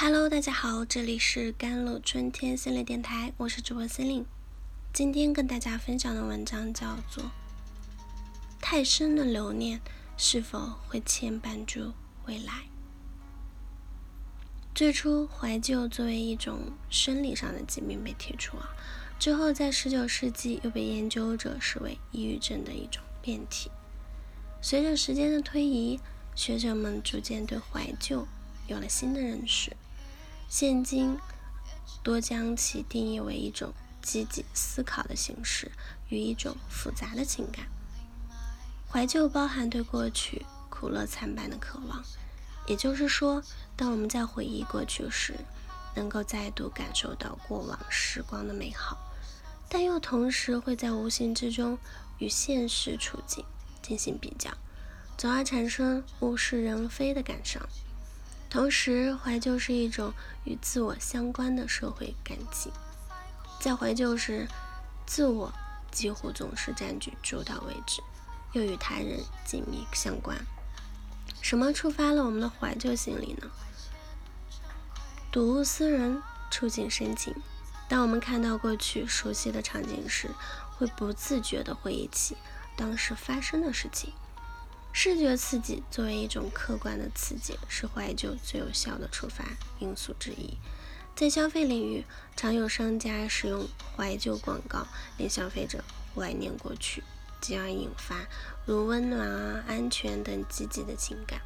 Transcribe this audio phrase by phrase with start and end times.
[0.00, 4.24] Hello，大家好，这里是甘露春天心理电台，我是主播心灵。
[4.92, 7.24] 今天跟大家分享的文章叫做
[8.60, 9.80] 《太深的留念
[10.16, 11.92] 是否会牵绊住
[12.26, 12.52] 未来》。
[14.72, 18.70] 最初，怀旧作为一种生理上的疾病被提出啊，
[19.18, 23.68] 之后在十九世纪又被研究者视为抑郁症的一种变体。
[24.62, 25.98] 随着时间的推移，
[26.36, 28.28] 学者们逐渐对怀旧
[28.68, 29.76] 有了新的认识。
[30.48, 31.18] 现今
[32.02, 35.70] 多将其定义为一种积极思考的形式
[36.08, 37.66] 与一种复杂的情感。
[38.90, 42.02] 怀旧包含对过去苦乐参半的渴望，
[42.66, 43.42] 也就是说，
[43.76, 45.34] 当我们在回忆过去时，
[45.94, 48.96] 能够再度感受到过往时光的美好，
[49.68, 51.78] 但又同时会在无形之中
[52.16, 53.44] 与现实处境
[53.82, 54.50] 进行比较，
[55.18, 57.60] 从而产生物是人非的感伤。
[58.50, 62.72] 同时，怀旧是一种与自我相关的社会感情。
[63.60, 64.48] 在怀旧时，
[65.06, 65.52] 自我
[65.90, 68.02] 几乎总是占据主导位置，
[68.52, 70.38] 又与他人紧密相关。
[71.42, 73.50] 什么触发了我们的怀旧心理呢？
[75.30, 77.34] 睹物思人，触景生情。
[77.86, 80.30] 当我们看到过去熟悉的场景时，
[80.76, 82.36] 会不自觉地回忆起
[82.76, 84.12] 当时发生的事情。
[85.00, 89.44] 视觉刺激作为一种客观的刺激，是怀旧最有效的触发
[89.78, 90.58] 因素之一。
[91.14, 95.84] 在消费领域，常有商家使用怀旧广告，令消费者
[96.16, 97.04] 怀念过去，
[97.40, 98.26] 进而引发
[98.66, 101.40] 如温暖啊、安全等积极的情感。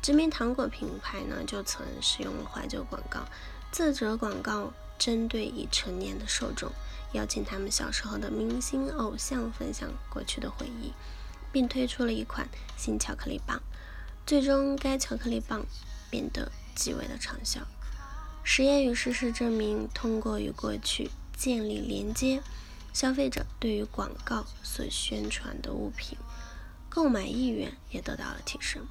[0.00, 3.24] 知名糖果品牌呢，就曾使用了怀旧广告。
[3.72, 6.70] 这则广告针对已成年的受众，
[7.12, 10.92] 邀请他们小时候的明星偶像分享过去的回忆。
[11.54, 13.62] 并推出了一款新巧克力棒，
[14.26, 15.64] 最终该巧克力棒
[16.10, 17.60] 变得极为的畅销。
[18.42, 22.42] 实验与事实证明，通过与过去建立连接，
[22.92, 26.18] 消费者对于广告所宣传的物品
[26.88, 28.84] 购买意愿也得到了提升。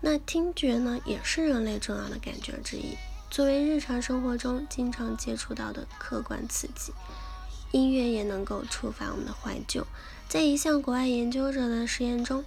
[0.00, 2.96] 那听觉呢，也是人类重要的感觉之一，
[3.32, 6.92] 作为日常生活中经常接触到的客观刺激。
[7.72, 9.86] 音乐也能够触发我们的怀旧。
[10.28, 12.44] 在一项国外研究者的实验中，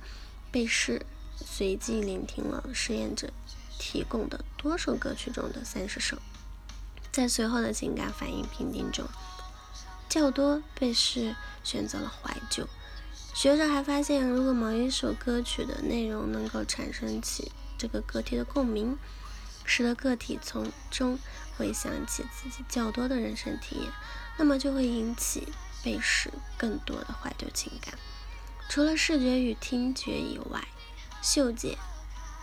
[0.52, 1.06] 被试
[1.36, 3.32] 随机聆听了实验者
[3.78, 6.18] 提供的多首歌曲中的三十首，
[7.12, 9.06] 在随后的情感反应评定中，
[10.10, 12.68] 较多被试选择了怀旧。
[13.34, 18.98] 学者还发现，如果某一首歌曲的内容能够产生起这个个体的共鸣，
[19.64, 21.20] 使得个体从中
[21.56, 23.92] 回想起自己较多的人生体验。
[24.38, 25.48] 那么就会引起
[25.84, 27.94] 被试更多的怀旧情感。
[28.70, 30.68] 除了视觉与听觉以外，
[31.22, 31.78] 嗅觉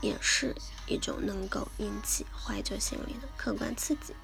[0.01, 0.55] 也是
[0.87, 4.15] 一种能够引起怀旧心理的客观刺激。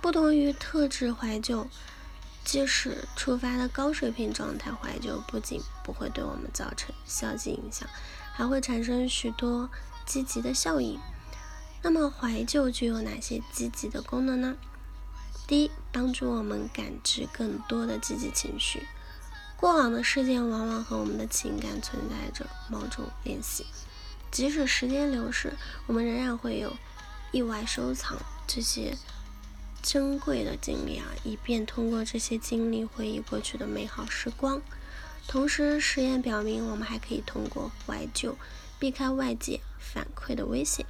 [0.00, 1.66] 不同于特质怀旧，
[2.44, 7.88] 即使触发的高水平状态怀旧，不仅不会对我们造成消极影响，
[8.32, 9.70] 还会产生许多
[10.04, 11.00] 积极的效应。
[11.82, 14.56] 那么怀旧具有哪些积极的功能呢？
[15.46, 18.86] 第一，帮助我们感知更多的积极情绪。
[19.56, 23.64] 过往的事件往往和我们的情感存在着某种联系，
[24.30, 25.52] 即使时间流逝，
[25.86, 26.76] 我们仍然会有
[27.30, 28.96] 意外收藏这些
[29.82, 34.60] 珍贵的经历啊，以便通过这些经历回忆过去的美好时光。
[35.28, 38.36] 同时，实验表明，我们还可以通过怀旧
[38.78, 40.84] 避开外界反馈的危险，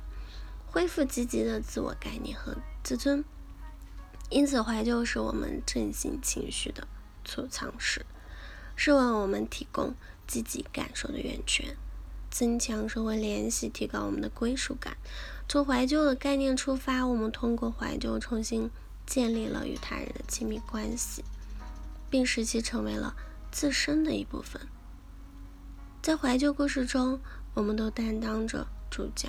[0.67, 3.23] 恢复积极的自我概念和自尊。
[4.29, 6.89] 因此，怀旧是我们振兴情绪的
[7.25, 8.05] 储藏室，
[8.75, 9.95] 是为我们提供
[10.27, 11.77] 积极感受的源泉，
[12.29, 14.97] 增强社会联系，提高我们的归属感。
[15.49, 18.69] 从怀旧的概念出发，我们通过怀旧重新
[19.07, 21.25] 建立了与他人的亲密关系，
[22.11, 23.15] 并使其成为了
[23.53, 24.61] 自身的一部分。
[26.03, 27.21] 在怀旧故事中，
[27.55, 29.29] 我们都担当着主角，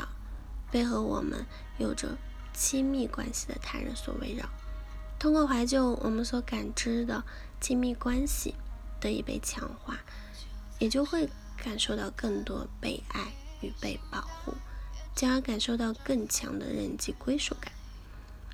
[0.71, 1.45] 被和我们
[1.77, 2.17] 有着
[2.51, 4.49] 亲密关系的他人所围绕。
[5.19, 7.23] 通过怀旧，我们所感知的
[7.59, 8.53] 亲密关系
[8.99, 9.99] 得以被强化，
[10.79, 11.27] 也就会
[11.57, 14.53] 感受到更多被爱与被保护，
[15.15, 17.71] 进而感受到更强的人际归属感。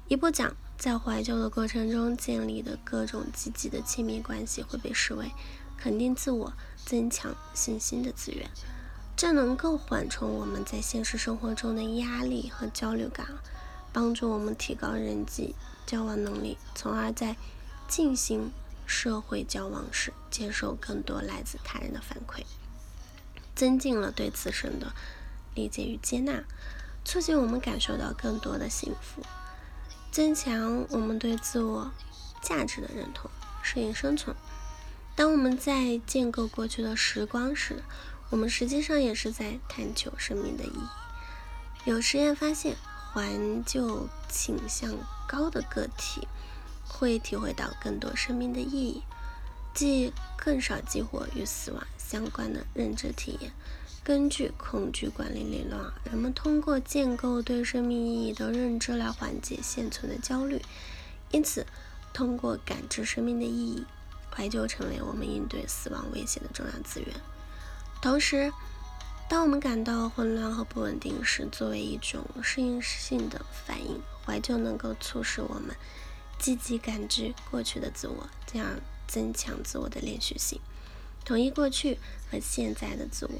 [0.07, 5.31] 一步讲，在怀旧的过程中建立的各种积极的亲密关系，会被视为
[5.77, 6.54] 肯定自我、
[6.86, 8.50] 增强信心的资源，
[9.18, 13.27] 这能够缓冲我们在现实生活中的压力和焦虑感。
[13.92, 15.54] 帮助我们提高人际
[15.85, 17.35] 交往能力，从而在
[17.88, 18.51] 进行
[18.85, 22.44] 社会交往时接受更多来自他人的反馈，
[23.56, 24.94] 增进了对自身的
[25.53, 26.44] 理解与接纳。
[27.06, 29.21] 促进我们感受到更多的幸福，
[30.09, 31.91] 增强我们对自我
[32.41, 33.29] 价值的认同，
[33.62, 34.33] 适应生存。
[35.13, 37.83] 当我们在建构过去的时光时，
[38.29, 40.88] 我们实际上也是在探求生命的意义。
[41.83, 42.77] 有实验发现，
[43.13, 43.31] 怀
[43.63, 44.92] 旧倾向
[45.27, 46.27] 高的个体
[46.88, 49.04] 会体会到更多生命的意义，
[49.74, 53.51] 即更少激活与死亡相关的认知体验。
[54.04, 60.62] 根据恐惧管理理论，人们通过建构对生命意义的认知来缓解现存的焦虑。
[61.31, 61.65] 因此，
[62.12, 63.86] 通过感知生命的意义，
[64.36, 67.10] 怀旧成为我们应对死亡威胁的重要资源。
[68.01, 68.51] 同时，
[69.33, 75.75] 当我们感到混乱和不稳定时，作为一种适应性的反应，怀旧能够促使我们
[76.38, 80.62] 积极感知过去的自我，这样增强自我的连续性，
[81.25, 81.97] 统一过去
[82.30, 83.33] 和现在的自我。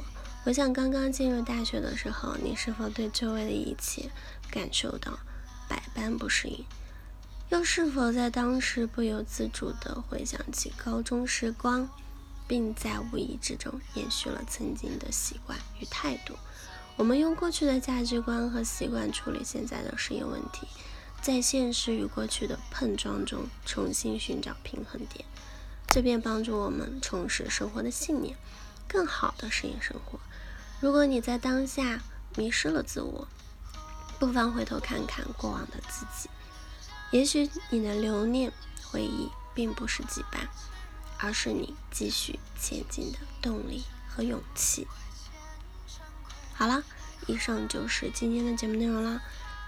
[0.46, 4.10] 我想，刚刚进入大学的时候，你是否对周围的一切
[4.50, 5.20] 感受到
[5.70, 6.66] 百般不适应？
[7.50, 11.88] 又是否在当时不由自主地回想起高中时光，
[12.54, 16.38] 并在无意之中延续了曾经的习惯与态度？
[16.96, 20.68] 我们用过去的价值观和习惯处理现在的适应问题，
[21.20, 25.26] 在现实与过去的碰撞中重新寻找平衡点，
[25.88, 28.38] 这便帮助我们重拾生活的信念，
[28.88, 30.20] 更好地适应生活。
[30.80, 32.04] 如果你在当下
[32.38, 33.28] 迷失了自我，
[34.20, 36.30] 不妨回头看看过往的自己，
[37.10, 38.54] 也许你的留念
[38.84, 40.48] 回忆并不是羁绊，
[41.24, 44.86] 而是你继续前进的动力和勇气。
[46.54, 46.84] 好了，
[47.28, 49.22] 以上就是今天的节目内容了。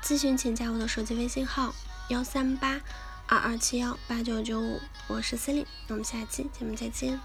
[0.04, 1.74] 咨询请加我的手机微信号：
[2.10, 2.82] 幺三八
[3.26, 7.18] 二二七幺八九九五，我是司令，我们下期节目再见。